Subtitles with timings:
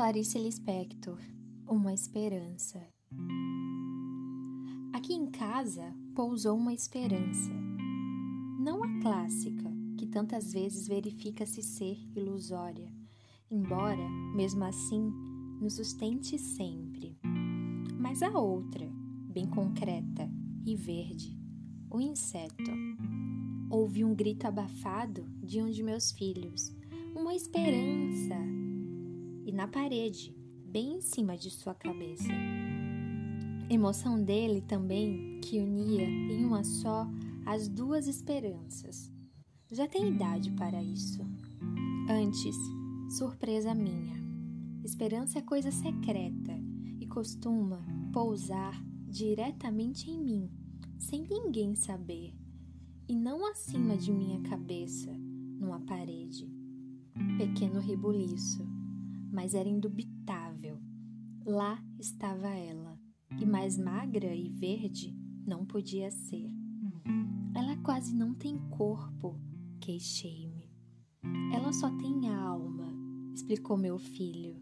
[0.00, 1.18] Clarice Lispector,
[1.68, 2.80] Uma Esperança.
[4.94, 7.52] Aqui em casa pousou uma esperança.
[8.58, 12.90] Não a clássica, que tantas vezes verifica-se ser ilusória,
[13.50, 15.12] embora, mesmo assim,
[15.60, 17.18] nos sustente sempre.
[17.98, 18.90] Mas a outra,
[19.28, 20.30] bem concreta
[20.64, 21.38] e verde,
[21.90, 22.72] o inseto.
[23.68, 26.74] Ouvi um grito abafado de um de meus filhos.
[27.14, 28.59] Uma esperança!
[29.44, 30.34] E na parede,
[30.66, 32.32] bem em cima de sua cabeça.
[33.68, 37.08] Emoção dele também que unia em uma só
[37.46, 39.12] as duas esperanças.
[39.70, 41.22] Já tem idade para isso.
[42.08, 42.56] Antes,
[43.16, 44.18] surpresa minha.
[44.84, 46.52] Esperança é coisa secreta
[47.00, 47.80] e costuma
[48.12, 50.50] pousar diretamente em mim,
[50.98, 52.34] sem ninguém saber,
[53.08, 55.12] e não acima de minha cabeça,
[55.58, 56.48] numa parede.
[57.36, 58.64] Pequeno rebuliço,
[59.30, 60.78] mas era indubitável.
[61.44, 62.98] Lá estava ela,
[63.40, 66.50] e mais magra e verde não podia ser.
[67.54, 69.38] Ela quase não tem corpo,
[69.80, 70.70] queixei-me.
[71.52, 72.92] Ela só tem alma,
[73.34, 74.56] explicou meu filho.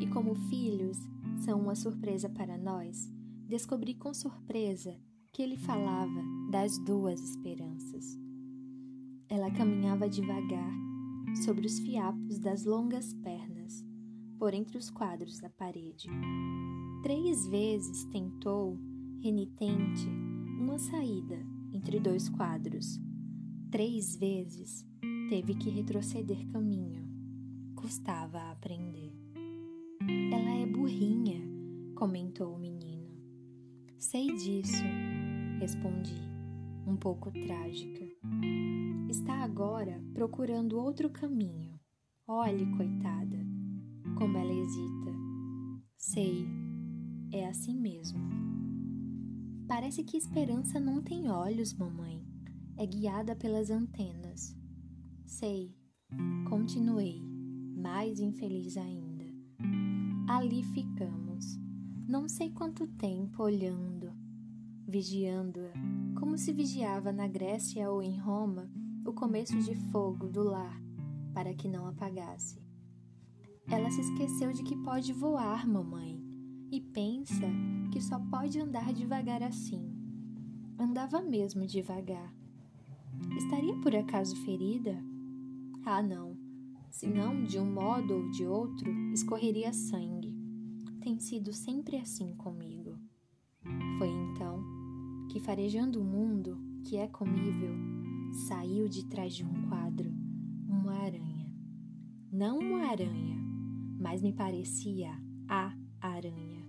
[0.00, 0.98] E como filhos
[1.44, 3.10] são uma surpresa para nós,
[3.48, 4.98] descobri com surpresa
[5.32, 8.18] que ele falava das duas esperanças.
[9.28, 10.72] Ela caminhava devagar
[11.44, 13.84] sobre os fiapos das longas pernas,
[14.38, 16.08] por entre os quadros da parede.
[17.02, 18.78] Três vezes tentou,
[19.22, 20.08] renitente,
[20.58, 21.38] uma saída
[21.72, 23.00] entre dois quadros.
[23.70, 24.86] Três vezes
[25.28, 27.06] teve que retroceder caminho.
[27.74, 29.12] Custava aprender.
[30.32, 31.40] Ela é burrinha,
[31.94, 33.08] comentou o menino.
[33.98, 34.84] Sei disso,
[35.58, 36.20] respondi,
[36.86, 38.06] um pouco trágica.
[39.08, 41.78] Está agora procurando outro caminho.
[42.26, 43.38] Olhe, coitada,
[44.16, 45.12] como ela hesita.
[45.96, 46.46] Sei,
[47.32, 48.18] é assim mesmo.
[49.68, 52.24] Parece que esperança não tem olhos, mamãe.
[52.78, 54.56] É guiada pelas antenas.
[55.24, 55.74] Sei,
[56.48, 57.20] continuei,
[57.76, 59.24] mais infeliz ainda.
[60.28, 61.58] Ali ficamos,
[62.08, 64.12] não sei quanto tempo olhando,
[64.86, 65.72] vigiando-a,
[66.18, 68.70] como se vigiava na Grécia ou em Roma
[69.04, 70.80] o começo de fogo do lar,
[71.32, 72.65] para que não apagasse.
[73.68, 76.22] Ela se esqueceu de que pode voar, mamãe,
[76.70, 77.48] e pensa
[77.92, 79.92] que só pode andar devagar assim.
[80.78, 82.32] Andava mesmo devagar.
[83.36, 85.02] Estaria por acaso ferida?
[85.84, 86.36] Ah, não.
[86.90, 90.34] Se não, de um modo ou de outro, escorreria sangue.
[91.00, 92.98] Tem sido sempre assim comigo.
[93.98, 94.62] Foi então
[95.30, 97.74] que, farejando o mundo, que é comível,
[98.46, 100.10] saiu de trás de um quadro
[100.68, 101.52] uma aranha.
[102.30, 103.45] Não uma aranha,
[103.98, 105.10] mas me parecia
[105.48, 106.66] a aranha.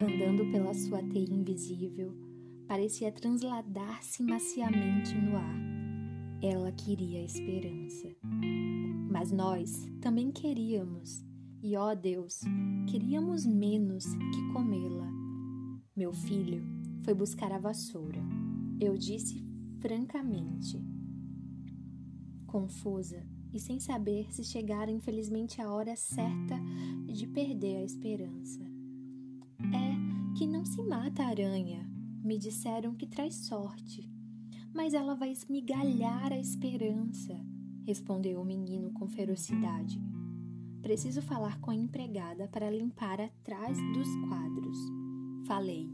[0.00, 2.14] Andando pela sua teia invisível,
[2.66, 5.58] parecia transladar-se maciamente no ar.
[6.40, 8.08] Ela queria esperança.
[9.10, 11.24] Mas nós também queríamos,
[11.62, 12.40] e ó Deus,
[12.88, 15.10] queríamos menos que comê-la.
[15.96, 16.62] Meu filho
[17.02, 18.20] foi buscar a vassoura.
[18.80, 19.44] Eu disse
[19.80, 20.80] francamente,
[22.46, 26.56] confusa e sem saber se chegara infelizmente a hora certa
[27.06, 28.60] de perder a esperança.
[29.60, 31.88] É que não se mata a aranha.
[32.22, 34.08] Me disseram que traz sorte.
[34.72, 37.34] Mas ela vai esmigalhar a esperança,
[37.84, 40.00] respondeu o menino com ferocidade.
[40.82, 44.78] Preciso falar com a empregada para limpar atrás dos quadros.
[45.46, 45.90] Falei,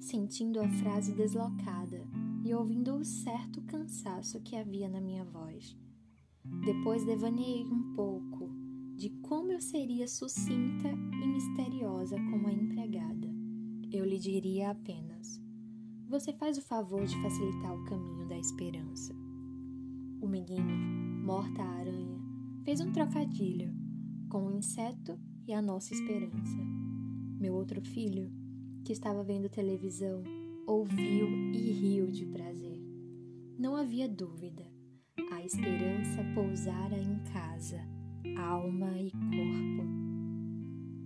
[0.00, 2.08] sentindo a frase deslocada
[2.44, 5.76] e ouvindo o certo cansaço que havia na minha voz.
[6.44, 8.50] Depois devaneei um pouco
[8.96, 13.28] de como eu seria sucinta e misteriosa como a empregada.
[13.92, 15.40] Eu lhe diria apenas:
[16.08, 19.14] Você faz o favor de facilitar o caminho da esperança.
[20.20, 22.20] O menino, morta a aranha,
[22.64, 23.74] fez um trocadilho
[24.28, 26.58] com o inseto e a nossa esperança.
[27.38, 28.30] Meu outro filho,
[28.84, 30.22] que estava vendo televisão,
[30.66, 32.80] ouviu e riu de prazer.
[33.58, 34.69] Não havia dúvida
[35.40, 37.80] a esperança pousara em casa,
[38.36, 39.88] alma e corpo.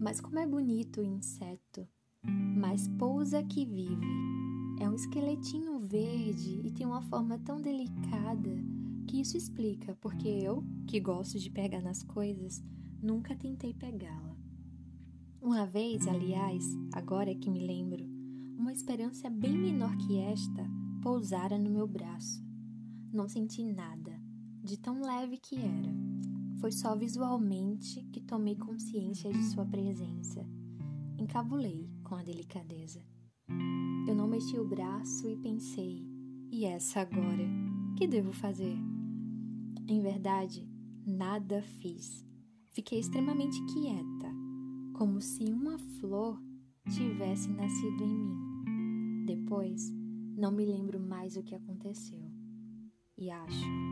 [0.00, 1.86] Mas como é bonito o inseto,
[2.56, 4.06] mais pousa que vive.
[4.80, 8.50] É um esqueletinho verde e tem uma forma tão delicada
[9.06, 12.64] que isso explica porque eu, que gosto de pegar nas coisas,
[13.02, 14.34] nunca tentei pegá-la.
[15.42, 16.64] Uma vez, aliás,
[16.94, 18.02] agora é que me lembro,
[18.56, 20.64] uma esperança bem menor que esta
[21.02, 22.42] pousara no meu braço.
[23.12, 24.21] Não senti nada,
[24.62, 25.92] de tão leve que era.
[26.60, 30.46] Foi só visualmente que tomei consciência de sua presença.
[31.18, 33.02] Encabulei com a delicadeza.
[34.06, 36.06] Eu não mexi o braço e pensei:
[36.50, 37.48] e essa agora?
[37.96, 38.76] Que devo fazer?
[39.88, 40.68] Em verdade,
[41.04, 42.24] nada fiz.
[42.68, 44.32] Fiquei extremamente quieta,
[44.94, 46.40] como se uma flor
[46.88, 49.24] tivesse nascido em mim.
[49.26, 49.90] Depois,
[50.36, 52.22] não me lembro mais o que aconteceu.
[53.18, 53.91] E acho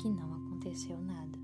[0.00, 1.39] que não aconteceu nada.